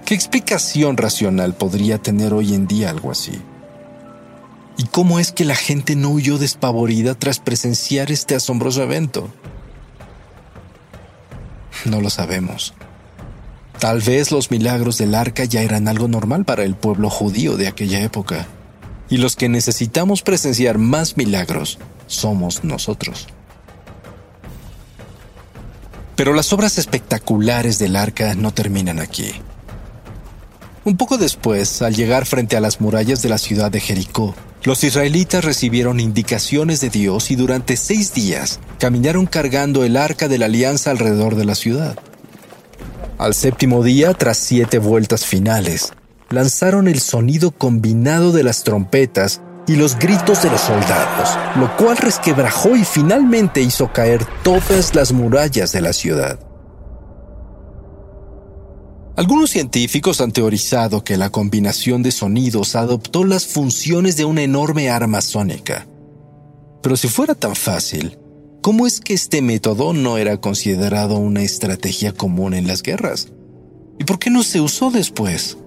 ¿Qué 0.05 0.13
explicación 0.13 0.97
racional 0.97 1.53
podría 1.55 1.99
tener 1.99 2.33
hoy 2.33 2.53
en 2.53 2.67
día 2.67 2.89
algo 2.89 3.11
así? 3.11 3.41
¿Y 4.77 4.85
cómo 4.85 5.19
es 5.19 5.31
que 5.31 5.45
la 5.45 5.55
gente 5.55 5.95
no 5.95 6.09
huyó 6.09 6.37
despavorida 6.37 7.15
tras 7.15 7.39
presenciar 7.39 8.11
este 8.11 8.35
asombroso 8.35 8.83
evento? 8.83 9.29
No 11.85 12.01
lo 12.01 12.09
sabemos. 12.09 12.73
Tal 13.79 14.01
vez 14.01 14.31
los 14.31 14.51
milagros 14.51 14.97
del 14.97 15.15
arca 15.15 15.43
ya 15.43 15.61
eran 15.61 15.87
algo 15.87 16.07
normal 16.07 16.45
para 16.45 16.63
el 16.63 16.75
pueblo 16.75 17.09
judío 17.09 17.57
de 17.57 17.67
aquella 17.67 18.01
época. 18.01 18.47
Y 19.09 19.17
los 19.17 19.35
que 19.35 19.49
necesitamos 19.49 20.21
presenciar 20.21 20.77
más 20.77 21.17
milagros 21.17 21.77
somos 22.07 22.63
nosotros. 22.63 23.27
Pero 26.15 26.33
las 26.33 26.53
obras 26.53 26.77
espectaculares 26.77 27.77
del 27.77 27.95
arca 27.97 28.33
no 28.35 28.53
terminan 28.53 28.99
aquí. 28.99 29.33
Un 30.85 30.97
poco 30.97 31.17
después, 31.17 31.81
al 31.81 31.95
llegar 31.95 32.25
frente 32.25 32.55
a 32.55 32.61
las 32.61 32.79
murallas 32.79 33.21
de 33.21 33.29
la 33.29 33.37
ciudad 33.37 33.71
de 33.71 33.81
Jericó, 33.81 34.35
los 34.63 34.83
israelitas 34.83 35.43
recibieron 35.43 35.99
indicaciones 35.99 36.79
de 36.79 36.89
Dios 36.89 37.31
y 37.31 37.35
durante 37.35 37.75
seis 37.75 38.13
días 38.13 38.59
caminaron 38.79 39.25
cargando 39.25 39.83
el 39.83 39.97
arca 39.97 40.27
de 40.27 40.37
la 40.37 40.45
alianza 40.45 40.91
alrededor 40.91 41.35
de 41.35 41.45
la 41.45 41.55
ciudad. 41.55 41.99
Al 43.17 43.33
séptimo 43.33 43.81
día, 43.81 44.13
tras 44.13 44.37
siete 44.37 44.77
vueltas 44.77 45.25
finales, 45.25 45.93
lanzaron 46.29 46.89
el 46.89 46.99
sonido 46.99 47.51
combinado 47.51 48.33
de 48.33 48.43
las 48.43 48.63
trompetas 48.65 49.41
y 49.67 49.75
los 49.75 49.97
gritos 49.97 50.43
de 50.43 50.49
los 50.49 50.59
soldados, 50.59 51.29
lo 51.55 51.75
cual 51.77 51.95
resquebrajó 51.95 52.75
y 52.75 52.83
finalmente 52.83 53.61
hizo 53.61 53.91
caer 53.93 54.25
todas 54.43 54.93
las 54.95 55.13
murallas 55.13 55.71
de 55.71 55.81
la 55.81 55.93
ciudad. 55.93 56.39
Algunos 59.15 59.49
científicos 59.49 60.19
han 60.19 60.33
teorizado 60.33 61.05
que 61.05 61.15
la 61.15 61.29
combinación 61.29 62.03
de 62.03 62.11
sonidos 62.11 62.75
adoptó 62.75 63.23
las 63.23 63.45
funciones 63.45 64.17
de 64.17 64.25
una 64.25 64.41
enorme 64.41 64.89
arma 64.89 65.21
sónica. 65.21 65.87
Pero 66.83 66.97
si 66.97 67.07
fuera 67.07 67.33
tan 67.33 67.55
fácil, 67.55 68.19
¿Cómo 68.65 68.87
es 68.87 68.99
que 68.99 69.13
este 69.13 69.43
método 69.43 69.93
no 69.93 70.17
era 70.17 70.41
considerado 70.41 71.17
una 71.17 71.43
estrategia 71.43 72.13
común 72.13 72.55
en 72.55 72.65
las 72.65 72.81
guerras? 72.81 73.31
¿Y 73.99 74.05
por 74.05 74.17
qué 74.17 74.31
no 74.31 74.41
se 74.41 74.59
usó 74.59 74.89
después? 74.89 75.59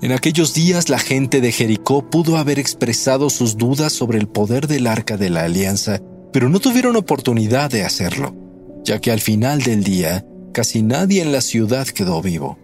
En 0.00 0.12
aquellos 0.12 0.54
días 0.54 0.90
la 0.90 1.00
gente 1.00 1.40
de 1.40 1.50
Jericó 1.50 2.08
pudo 2.08 2.36
haber 2.36 2.60
expresado 2.60 3.30
sus 3.30 3.56
dudas 3.56 3.92
sobre 3.92 4.18
el 4.18 4.28
poder 4.28 4.68
del 4.68 4.86
arca 4.86 5.16
de 5.16 5.28
la 5.28 5.42
alianza, 5.42 6.00
pero 6.32 6.48
no 6.48 6.60
tuvieron 6.60 6.94
oportunidad 6.94 7.68
de 7.68 7.82
hacerlo, 7.82 8.36
ya 8.84 9.00
que 9.00 9.10
al 9.10 9.18
final 9.18 9.62
del 9.62 9.82
día 9.82 10.24
casi 10.52 10.82
nadie 10.82 11.20
en 11.20 11.32
la 11.32 11.40
ciudad 11.40 11.88
quedó 11.88 12.22
vivo. 12.22 12.60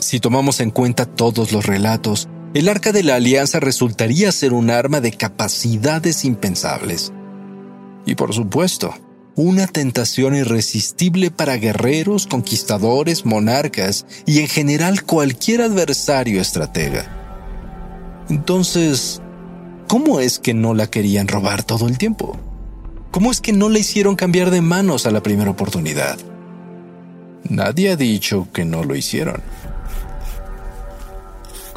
Si 0.00 0.18
tomamos 0.18 0.58
en 0.58 0.72
cuenta 0.72 1.06
todos 1.06 1.52
los 1.52 1.64
relatos, 1.64 2.28
el 2.54 2.68
arca 2.68 2.92
de 2.92 3.02
la 3.02 3.14
alianza 3.14 3.60
resultaría 3.60 4.30
ser 4.30 4.52
un 4.52 4.70
arma 4.70 5.00
de 5.00 5.12
capacidades 5.12 6.24
impensables. 6.24 7.12
Y 8.04 8.14
por 8.14 8.34
supuesto, 8.34 8.94
una 9.34 9.66
tentación 9.66 10.36
irresistible 10.36 11.30
para 11.30 11.56
guerreros, 11.56 12.26
conquistadores, 12.26 13.24
monarcas 13.24 14.04
y 14.26 14.40
en 14.40 14.48
general 14.48 15.04
cualquier 15.04 15.62
adversario 15.62 16.40
estratega. 16.40 17.06
Entonces, 18.28 19.22
¿cómo 19.88 20.20
es 20.20 20.38
que 20.38 20.52
no 20.52 20.74
la 20.74 20.88
querían 20.88 21.28
robar 21.28 21.62
todo 21.64 21.88
el 21.88 21.96
tiempo? 21.96 22.38
¿Cómo 23.10 23.30
es 23.30 23.40
que 23.40 23.52
no 23.52 23.70
la 23.70 23.78
hicieron 23.78 24.16
cambiar 24.16 24.50
de 24.50 24.60
manos 24.60 25.06
a 25.06 25.10
la 25.10 25.22
primera 25.22 25.50
oportunidad? 25.50 26.18
Nadie 27.48 27.90
ha 27.90 27.96
dicho 27.96 28.48
que 28.52 28.64
no 28.64 28.84
lo 28.84 28.94
hicieron. 28.94 29.42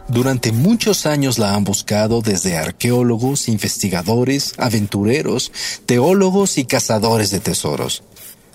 Durante 0.07 0.51
muchos 0.51 1.07
años 1.07 1.39
la 1.39 1.55
han 1.55 1.63
buscado 1.63 2.21
desde 2.21 2.57
arqueólogos, 2.57 3.49
investigadores, 3.49 4.53
aventureros, 4.57 5.51
teólogos 5.87 6.59
y 6.59 6.65
cazadores 6.65 7.31
de 7.31 7.39
tesoros, 7.39 8.03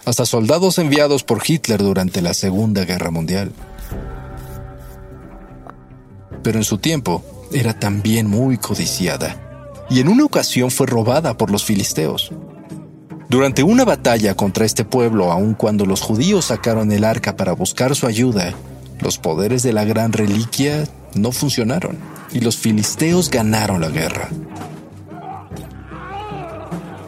hasta 0.05 0.27
soldados 0.27 0.79
enviados 0.79 1.25
por 1.25 1.43
Hitler 1.45 1.83
durante 1.83 2.23
la 2.23 2.35
Segunda 2.35 2.85
Guerra 2.85 3.11
Mundial. 3.11 3.53
Pero 6.45 6.59
en 6.59 6.65
su 6.65 6.79
tiempo 6.79 7.25
era 7.53 7.77
también 7.79 8.29
muy 8.29 8.57
codiciada, 8.57 9.37
y 9.91 9.99
en 9.99 10.09
una 10.09 10.25
ocasión 10.25 10.71
fue 10.71 10.87
robada 10.87 11.37
por 11.37 11.51
los 11.51 11.65
filisteos. 11.65 12.31
Durante 13.29 13.65
una 13.65 13.85
batalla 13.85 14.37
contra 14.37 14.65
este 14.65 14.85
pueblo, 14.85 15.33
aun 15.33 15.55
cuando 15.55 15.85
los 15.85 16.01
judíos 16.01 16.47
sacaron 16.47 16.93
el 16.93 17.03
arca 17.05 17.37
para 17.37 17.53
buscar 17.53 17.97
su 17.97 18.07
ayuda, 18.07 18.55
los 19.01 19.19
poderes 19.19 19.65
de 19.65 19.73
la 19.73 19.85
gran 19.85 20.13
reliquia 20.13 20.85
no 21.15 21.33
funcionaron 21.33 21.99
y 22.33 22.41
los 22.41 22.57
filisteos 22.57 23.31
ganaron 23.31 23.81
la 23.81 23.89
guerra. 23.89 24.29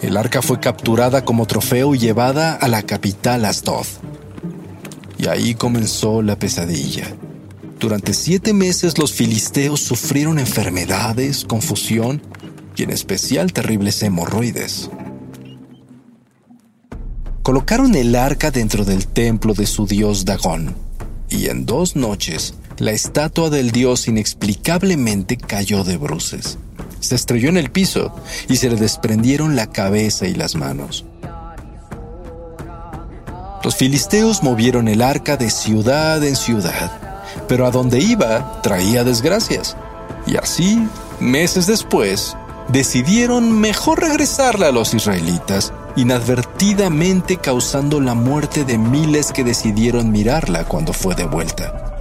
El 0.03 0.17
arca 0.17 0.43
fue 0.43 0.59
capturada 0.59 1.25
como 1.25 1.47
trofeo 1.47 1.95
y 1.95 1.99
llevada 1.99 2.55
a 2.55 2.67
la 2.67 2.83
capital 2.83 3.45
Asdod. 3.45 3.87
Y 5.17 5.29
ahí 5.29 5.55
comenzó 5.55 6.23
la 6.23 6.37
pesadilla. 6.37 7.07
Durante 7.79 8.13
siete 8.13 8.53
meses 8.53 8.99
los 8.99 9.13
filisteos 9.13 9.81
sufrieron 9.81 10.41
enfermedades, 10.41 11.45
confusión 11.45 12.21
y 12.77 12.83
en 12.83 12.91
especial 12.91 13.53
terribles 13.53 14.03
hemorroides. 14.03 14.91
Colocaron 17.43 17.95
el 17.95 18.15
arca 18.15 18.51
dentro 18.51 18.85
del 18.85 19.07
templo 19.07 19.55
de 19.55 19.67
su 19.67 19.87
dios 19.87 20.25
Dagón 20.25 20.75
y 21.29 21.49
en 21.49 21.67
dos 21.67 21.97
noches 21.97 22.55
la 22.83 22.91
estatua 22.91 23.49
del 23.49 23.71
dios 23.71 24.09
inexplicablemente 24.09 25.37
cayó 25.37 25.85
de 25.85 25.97
bruces. 25.99 26.59
Se 26.99 27.15
estrelló 27.15 27.49
en 27.49 27.57
el 27.57 27.71
piso 27.71 28.13
y 28.49 28.57
se 28.57 28.71
le 28.71 28.75
desprendieron 28.75 29.55
la 29.55 29.69
cabeza 29.69 30.27
y 30.27 30.35
las 30.35 30.57
manos. 30.57 31.05
Los 33.63 33.77
filisteos 33.77 34.43
movieron 34.43 34.89
el 34.89 35.01
arca 35.01 35.37
de 35.37 35.49
ciudad 35.51 36.25
en 36.25 36.35
ciudad, 36.35 36.91
pero 37.47 37.67
a 37.67 37.71
donde 37.71 38.01
iba 38.01 38.61
traía 38.63 39.05
desgracias. 39.05 39.77
Y 40.27 40.37
así, 40.37 40.85
meses 41.21 41.69
después, 41.69 42.37
decidieron 42.67 43.61
mejor 43.61 44.01
regresarla 44.01 44.67
a 44.67 44.73
los 44.73 44.93
israelitas, 44.93 45.73
inadvertidamente 45.95 47.37
causando 47.37 48.01
la 48.01 48.15
muerte 48.15 48.65
de 48.65 48.77
miles 48.77 49.31
que 49.31 49.45
decidieron 49.45 50.11
mirarla 50.11 50.65
cuando 50.65 50.93
fue 50.93 51.15
de 51.15 51.27
vuelta. 51.27 51.92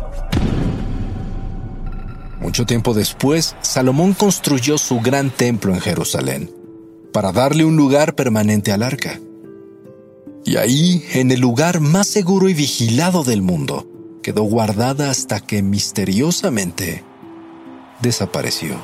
Mucho 2.41 2.65
tiempo 2.65 2.95
después, 2.95 3.55
Salomón 3.61 4.13
construyó 4.13 4.79
su 4.79 4.99
gran 4.99 5.29
templo 5.29 5.73
en 5.75 5.79
Jerusalén, 5.79 6.51
para 7.13 7.31
darle 7.31 7.65
un 7.65 7.77
lugar 7.77 8.15
permanente 8.15 8.71
al 8.71 8.81
arca. 8.81 9.19
Y 10.43 10.55
ahí, 10.55 11.05
en 11.13 11.29
el 11.29 11.39
lugar 11.39 11.81
más 11.81 12.07
seguro 12.07 12.49
y 12.49 12.55
vigilado 12.55 13.23
del 13.23 13.43
mundo, 13.43 13.87
quedó 14.23 14.41
guardada 14.41 15.11
hasta 15.11 15.39
que 15.39 15.61
misteriosamente 15.61 17.03
desapareció. 18.01 18.75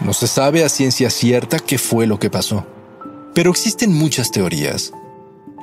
No 0.00 0.12
se 0.12 0.26
sabe 0.26 0.64
a 0.64 0.68
ciencia 0.68 1.10
cierta 1.10 1.60
qué 1.60 1.78
fue 1.78 2.08
lo 2.08 2.18
que 2.18 2.28
pasó, 2.28 2.66
pero 3.34 3.52
existen 3.52 3.94
muchas 3.94 4.32
teorías 4.32 4.92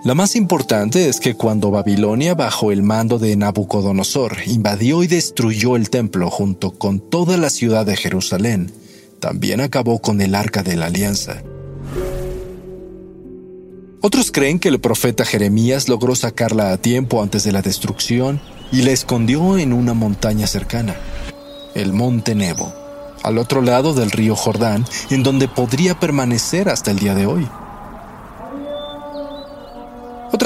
la 0.07 0.15
más 0.15 0.37
importante 0.37 1.09
es 1.09 1.19
que 1.19 1.33
cuando 1.33 1.69
Babilonia, 1.69 2.33
bajo 2.33 2.71
el 2.71 2.81
mando 2.81 3.19
de 3.19 3.35
Nabucodonosor, 3.35 4.37
invadió 4.45 5.03
y 5.03 5.07
destruyó 5.07 5.75
el 5.75 5.89
templo 5.89 6.29
junto 6.29 6.71
con 6.71 7.01
toda 7.01 7.35
la 7.35 7.49
ciudad 7.49 7.85
de 7.85 7.97
Jerusalén, 7.97 8.71
también 9.19 9.59
acabó 9.59 9.99
con 9.99 10.21
el 10.21 10.33
arca 10.33 10.63
de 10.63 10.77
la 10.77 10.85
alianza. 10.85 11.43
Otros 13.99 14.31
creen 14.31 14.59
que 14.59 14.69
el 14.69 14.79
profeta 14.79 15.25
Jeremías 15.25 15.89
logró 15.89 16.15
sacarla 16.15 16.71
a 16.71 16.77
tiempo 16.77 17.21
antes 17.21 17.43
de 17.43 17.51
la 17.51 17.61
destrucción 17.61 18.39
y 18.71 18.83
la 18.83 18.91
escondió 18.91 19.57
en 19.57 19.73
una 19.73 19.93
montaña 19.93 20.47
cercana, 20.47 20.95
el 21.75 21.91
Monte 21.91 22.33
Nebo, 22.33 22.73
al 23.23 23.37
otro 23.37 23.61
lado 23.61 23.93
del 23.93 24.11
río 24.11 24.37
Jordán, 24.37 24.85
en 25.09 25.23
donde 25.23 25.49
podría 25.49 25.99
permanecer 25.99 26.69
hasta 26.69 26.91
el 26.91 26.99
día 26.99 27.13
de 27.13 27.25
hoy. 27.25 27.45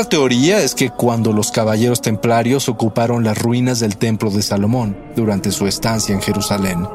Otra 0.02 0.18
teoría 0.18 0.64
es 0.64 0.74
que 0.74 0.90
cuando 0.90 1.32
los 1.32 1.52
caballeros 1.52 2.02
templarios 2.02 2.70
ocuparon 2.70 3.24
las 3.24 3.38
ruinas 3.38 3.80
del 3.80 3.98
templo 3.98 4.32
de 4.32 4.42
Salomón 4.42 4.98
durante 5.16 5.52
su 5.52 5.68
estancia 5.68 6.16
en 6.16 6.24
Jerusalén, 6.24 6.88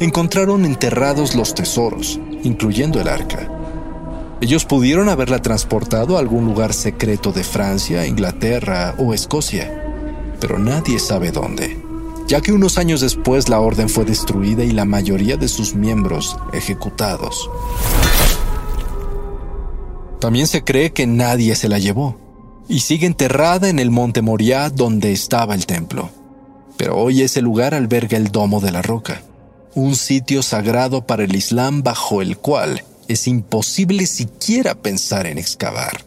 encontraron 0.00 0.64
enterrados 0.64 1.36
los 1.36 1.54
tesoros, 1.54 2.18
incluyendo 2.42 3.00
el 3.00 3.06
arca. 3.06 3.48
Ellos 4.40 4.64
pudieron 4.64 5.08
haberla 5.08 5.40
transportado 5.40 6.16
a 6.16 6.18
algún 6.18 6.46
lugar 6.46 6.72
secreto 6.72 7.30
de 7.30 7.44
Francia, 7.44 8.04
Inglaterra 8.08 8.96
o 8.98 9.14
Escocia, 9.14 9.70
pero 10.40 10.58
nadie 10.58 10.98
sabe 10.98 11.30
dónde, 11.30 11.80
ya 12.26 12.40
que 12.40 12.50
unos 12.50 12.76
años 12.76 13.00
después 13.00 13.48
la 13.48 13.60
orden 13.60 13.88
fue 13.88 14.04
destruida 14.04 14.64
y 14.64 14.72
la 14.72 14.84
mayoría 14.84 15.36
de 15.36 15.46
sus 15.46 15.76
miembros 15.76 16.36
ejecutados. 16.52 17.48
También 20.18 20.48
se 20.48 20.64
cree 20.64 20.92
que 20.92 21.06
nadie 21.06 21.54
se 21.54 21.68
la 21.68 21.78
llevó, 21.78 22.27
y 22.68 22.80
sigue 22.80 23.06
enterrada 23.06 23.68
en 23.68 23.78
el 23.78 23.90
monte 23.90 24.22
Moriah 24.22 24.70
donde 24.70 25.12
estaba 25.12 25.54
el 25.54 25.66
templo. 25.66 26.10
Pero 26.76 26.96
hoy 26.96 27.22
ese 27.22 27.42
lugar 27.42 27.74
alberga 27.74 28.16
el 28.16 28.30
Domo 28.30 28.60
de 28.60 28.70
la 28.70 28.82
Roca, 28.82 29.22
un 29.74 29.96
sitio 29.96 30.42
sagrado 30.42 31.06
para 31.06 31.24
el 31.24 31.34
Islam 31.34 31.82
bajo 31.82 32.22
el 32.22 32.36
cual 32.36 32.84
es 33.08 33.26
imposible 33.26 34.06
siquiera 34.06 34.74
pensar 34.74 35.26
en 35.26 35.38
excavar. 35.38 36.04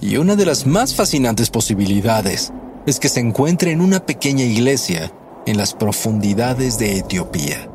Y 0.00 0.16
una 0.16 0.36
de 0.36 0.46
las 0.46 0.66
más 0.66 0.94
fascinantes 0.94 1.50
posibilidades 1.50 2.52
es 2.86 3.00
que 3.00 3.08
se 3.08 3.20
encuentre 3.20 3.72
en 3.72 3.80
una 3.80 4.06
pequeña 4.06 4.44
iglesia 4.44 5.12
en 5.46 5.56
las 5.56 5.74
profundidades 5.74 6.78
de 6.78 6.98
Etiopía. 6.98 7.68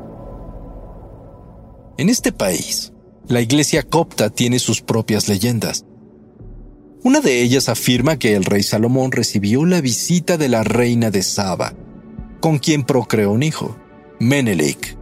En 1.98 2.08
este 2.08 2.32
país, 2.32 2.92
la 3.28 3.40
iglesia 3.40 3.82
copta 3.82 4.30
tiene 4.30 4.58
sus 4.58 4.80
propias 4.80 5.28
leyendas. 5.28 5.84
Una 7.04 7.20
de 7.20 7.42
ellas 7.42 7.68
afirma 7.68 8.18
que 8.18 8.34
el 8.34 8.46
rey 8.46 8.62
Salomón 8.62 9.12
recibió 9.12 9.66
la 9.66 9.82
visita 9.82 10.38
de 10.38 10.48
la 10.48 10.64
reina 10.64 11.10
de 11.10 11.22
Saba, 11.22 11.74
con 12.40 12.58
quien 12.58 12.82
procreó 12.82 13.30
un 13.30 13.42
hijo, 13.42 13.76
Menelik. 14.20 14.96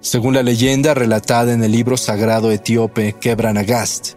Según 0.00 0.34
la 0.34 0.42
leyenda 0.42 0.92
relatada 0.92 1.52
en 1.52 1.62
el 1.62 1.70
libro 1.70 1.96
sagrado 1.96 2.50
etíope 2.50 3.12
Kebranagast, 3.12 4.14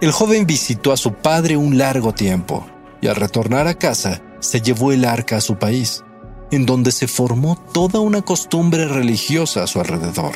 el 0.00 0.12
joven 0.12 0.46
visitó 0.46 0.92
a 0.92 0.96
su 0.96 1.14
padre 1.14 1.56
un 1.56 1.76
largo 1.76 2.14
tiempo 2.14 2.64
y 3.00 3.08
al 3.08 3.16
retornar 3.16 3.66
a 3.66 3.74
casa 3.74 4.22
se 4.38 4.60
llevó 4.60 4.92
el 4.92 5.04
arca 5.04 5.38
a 5.38 5.40
su 5.40 5.58
país, 5.58 6.04
en 6.52 6.64
donde 6.64 6.92
se 6.92 7.08
formó 7.08 7.56
toda 7.74 7.98
una 7.98 8.22
costumbre 8.22 8.86
religiosa 8.86 9.64
a 9.64 9.66
su 9.66 9.80
alrededor. 9.80 10.34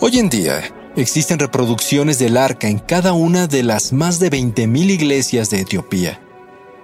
Hoy 0.00 0.18
en 0.18 0.28
día, 0.28 0.62
existen 0.96 1.38
reproducciones 1.38 2.18
del 2.18 2.36
arca 2.36 2.68
en 2.68 2.78
cada 2.78 3.12
una 3.12 3.46
de 3.46 3.62
las 3.62 3.92
más 3.92 4.18
de 4.18 4.30
20.000 4.30 4.90
iglesias 4.90 5.50
de 5.50 5.60
Etiopía, 5.60 6.20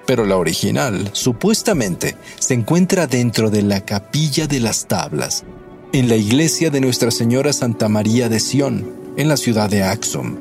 pero 0.06 0.26
la 0.26 0.36
original, 0.36 1.10
supuestamente, 1.12 2.16
se 2.38 2.54
encuentra 2.54 3.06
dentro 3.06 3.50
de 3.50 3.62
la 3.62 3.84
capilla 3.84 4.46
de 4.46 4.60
las 4.60 4.86
tablas, 4.86 5.44
en 5.92 6.08
la 6.08 6.16
iglesia 6.16 6.70
de 6.70 6.80
Nuestra 6.80 7.10
Señora 7.10 7.52
Santa 7.52 7.88
María 7.88 8.28
de 8.28 8.40
Sión, 8.40 8.92
en 9.16 9.28
la 9.28 9.36
ciudad 9.36 9.70
de 9.70 9.82
Axum. 9.82 10.36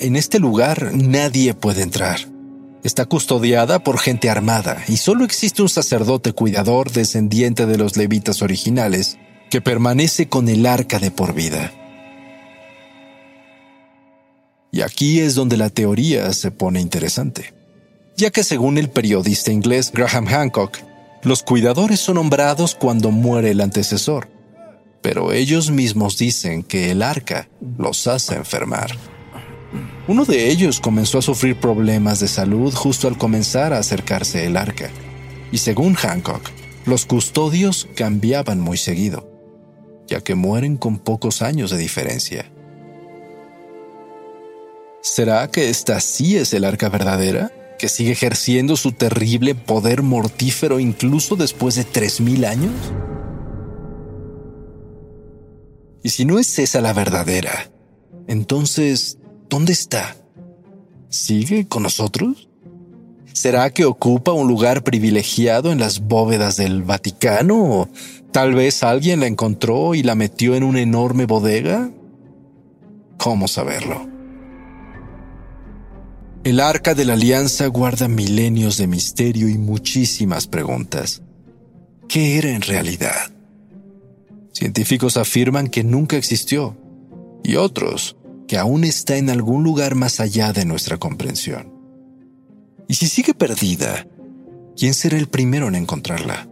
En 0.00 0.16
este 0.16 0.38
lugar 0.38 0.92
nadie 0.94 1.54
puede 1.54 1.82
entrar. 1.82 2.20
Está 2.84 3.04
custodiada 3.04 3.82
por 3.82 3.98
gente 3.98 4.30
armada 4.30 4.84
y 4.86 4.96
solo 4.98 5.24
existe 5.24 5.62
un 5.62 5.68
sacerdote 5.68 6.32
cuidador 6.32 6.92
descendiente 6.92 7.66
de 7.66 7.76
los 7.76 7.96
levitas 7.96 8.40
originales 8.40 9.18
que 9.50 9.60
permanece 9.60 10.28
con 10.28 10.48
el 10.48 10.66
arca 10.66 10.98
de 10.98 11.10
por 11.10 11.34
vida. 11.34 11.72
Y 14.70 14.82
aquí 14.82 15.20
es 15.20 15.34
donde 15.34 15.56
la 15.56 15.70
teoría 15.70 16.32
se 16.32 16.50
pone 16.50 16.80
interesante, 16.80 17.54
ya 18.16 18.30
que 18.30 18.44
según 18.44 18.76
el 18.78 18.90
periodista 18.90 19.50
inglés 19.50 19.90
Graham 19.92 20.26
Hancock, 20.26 20.78
los 21.22 21.42
cuidadores 21.42 22.00
son 22.00 22.16
nombrados 22.16 22.74
cuando 22.74 23.10
muere 23.10 23.50
el 23.50 23.60
antecesor, 23.60 24.28
pero 25.02 25.32
ellos 25.32 25.70
mismos 25.70 26.18
dicen 26.18 26.62
que 26.62 26.90
el 26.90 27.02
arca 27.02 27.48
los 27.78 28.06
hace 28.06 28.34
enfermar. 28.34 28.96
Uno 30.06 30.24
de 30.24 30.48
ellos 30.48 30.80
comenzó 30.80 31.18
a 31.18 31.22
sufrir 31.22 31.56
problemas 31.56 32.20
de 32.20 32.28
salud 32.28 32.72
justo 32.74 33.08
al 33.08 33.18
comenzar 33.18 33.72
a 33.72 33.78
acercarse 33.78 34.46
el 34.46 34.56
arca, 34.56 34.90
y 35.50 35.58
según 35.58 35.94
Hancock, 35.94 36.42
los 36.84 37.04
custodios 37.04 37.88
cambiaban 37.94 38.60
muy 38.60 38.76
seguido, 38.76 39.37
ya 40.08 40.20
que 40.20 40.34
mueren 40.34 40.76
con 40.76 40.98
pocos 40.98 41.42
años 41.42 41.70
de 41.70 41.78
diferencia. 41.78 42.50
¿Será 45.00 45.48
que 45.50 45.68
esta 45.68 46.00
sí 46.00 46.36
es 46.36 46.52
el 46.52 46.64
arca 46.64 46.88
verdadera? 46.88 47.52
¿Que 47.78 47.88
sigue 47.88 48.10
ejerciendo 48.10 48.76
su 48.76 48.90
terrible 48.90 49.54
poder 49.54 50.02
mortífero 50.02 50.80
incluso 50.80 51.36
después 51.36 51.76
de 51.76 51.86
3.000 51.86 52.46
años? 52.46 52.72
Y 56.02 56.08
si 56.08 56.24
no 56.24 56.38
es 56.38 56.58
esa 56.58 56.80
la 56.80 56.92
verdadera, 56.92 57.70
entonces, 58.26 59.18
¿Dónde 59.48 59.72
está? 59.72 60.14
¿Sigue 61.08 61.66
con 61.66 61.82
nosotros? 61.82 62.48
¿Será 63.32 63.70
que 63.70 63.86
ocupa 63.86 64.32
un 64.32 64.46
lugar 64.46 64.84
privilegiado 64.84 65.72
en 65.72 65.80
las 65.80 66.00
bóvedas 66.00 66.56
del 66.56 66.82
Vaticano? 66.82 67.88
¿O 68.28 68.30
tal 68.30 68.54
vez 68.54 68.82
alguien 68.82 69.20
la 69.20 69.26
encontró 69.26 69.94
y 69.94 70.02
la 70.02 70.14
metió 70.14 70.54
en 70.54 70.62
una 70.62 70.80
enorme 70.80 71.26
bodega? 71.26 71.90
¿Cómo 73.16 73.48
saberlo? 73.48 74.06
El 76.44 76.60
arca 76.60 76.94
de 76.94 77.04
la 77.04 77.14
alianza 77.14 77.66
guarda 77.66 78.06
milenios 78.06 78.76
de 78.76 78.86
misterio 78.86 79.48
y 79.48 79.58
muchísimas 79.58 80.46
preguntas. 80.46 81.22
¿Qué 82.08 82.38
era 82.38 82.50
en 82.50 82.62
realidad? 82.62 83.32
Científicos 84.52 85.16
afirman 85.16 85.68
que 85.68 85.82
nunca 85.82 86.16
existió 86.16 86.76
y 87.42 87.56
otros 87.56 88.16
que 88.46 88.56
aún 88.56 88.84
está 88.84 89.16
en 89.16 89.30
algún 89.30 89.64
lugar 89.64 89.94
más 89.94 90.20
allá 90.20 90.52
de 90.52 90.64
nuestra 90.64 90.96
comprensión. 90.96 91.72
Y 92.88 92.94
si 92.94 93.08
sigue 93.08 93.34
perdida, 93.34 94.06
¿quién 94.76 94.94
será 94.94 95.18
el 95.18 95.28
primero 95.28 95.68
en 95.68 95.74
encontrarla? 95.74 96.48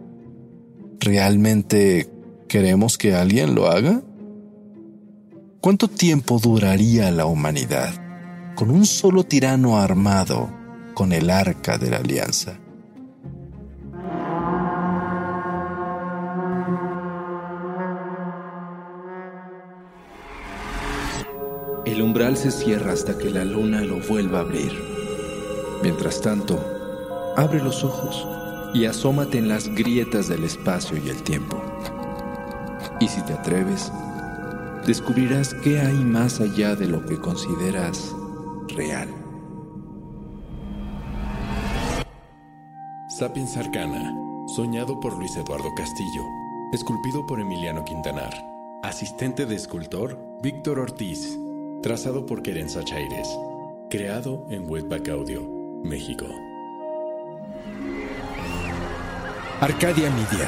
¿Realmente 0.99 2.09
queremos 2.47 2.97
que 2.97 3.13
alguien 3.13 3.53
lo 3.53 3.67
haga? 3.67 4.01
¿Cuánto 5.61 5.87
tiempo 5.87 6.39
duraría 6.39 7.11
la 7.11 7.25
humanidad 7.25 7.93
con 8.55 8.71
un 8.71 8.85
solo 8.85 9.23
tirano 9.23 9.77
armado 9.77 10.49
con 10.95 11.13
el 11.13 11.29
arca 11.29 11.77
de 11.77 11.91
la 11.91 11.97
alianza? 11.97 12.59
El 21.85 22.01
umbral 22.01 22.37
se 22.37 22.51
cierra 22.51 22.93
hasta 22.93 23.17
que 23.17 23.29
la 23.29 23.45
luna 23.45 23.81
lo 23.81 23.99
vuelva 24.01 24.39
a 24.39 24.41
abrir. 24.41 24.71
Mientras 25.83 26.21
tanto, 26.21 26.59
abre 27.37 27.63
los 27.63 27.83
ojos 27.83 28.27
y 28.73 28.85
asómate 28.85 29.37
en 29.37 29.47
las 29.47 29.67
grietas 29.69 30.27
del 30.27 30.43
espacio 30.43 30.97
y 30.97 31.09
el 31.09 31.21
tiempo. 31.23 31.61
Y 32.99 33.07
si 33.07 33.21
te 33.21 33.33
atreves, 33.33 33.91
descubrirás 34.85 35.53
qué 35.53 35.79
hay 35.79 35.95
más 35.95 36.41
allá 36.41 36.75
de 36.75 36.87
lo 36.87 37.05
que 37.05 37.17
consideras 37.19 38.15
real. 38.69 39.09
Sapiens 43.19 43.57
Arcana, 43.57 44.13
soñado 44.55 44.99
por 44.99 45.17
Luis 45.17 45.35
Eduardo 45.35 45.73
Castillo, 45.75 46.23
esculpido 46.73 47.25
por 47.25 47.39
Emiliano 47.39 47.83
Quintanar, 47.83 48.33
asistente 48.83 49.45
de 49.45 49.55
escultor 49.55 50.17
Víctor 50.43 50.79
Ortiz. 50.79 51.37
Trazado 51.81 52.25
por 52.25 52.41
Querenza 52.41 52.83
Chaires. 52.83 53.29
Creado 53.89 54.45
en 54.49 54.69
Webback 54.69 55.09
Audio, 55.09 55.41
México. 55.83 56.25
Arcadia 59.59 60.11
Media. 60.11 60.47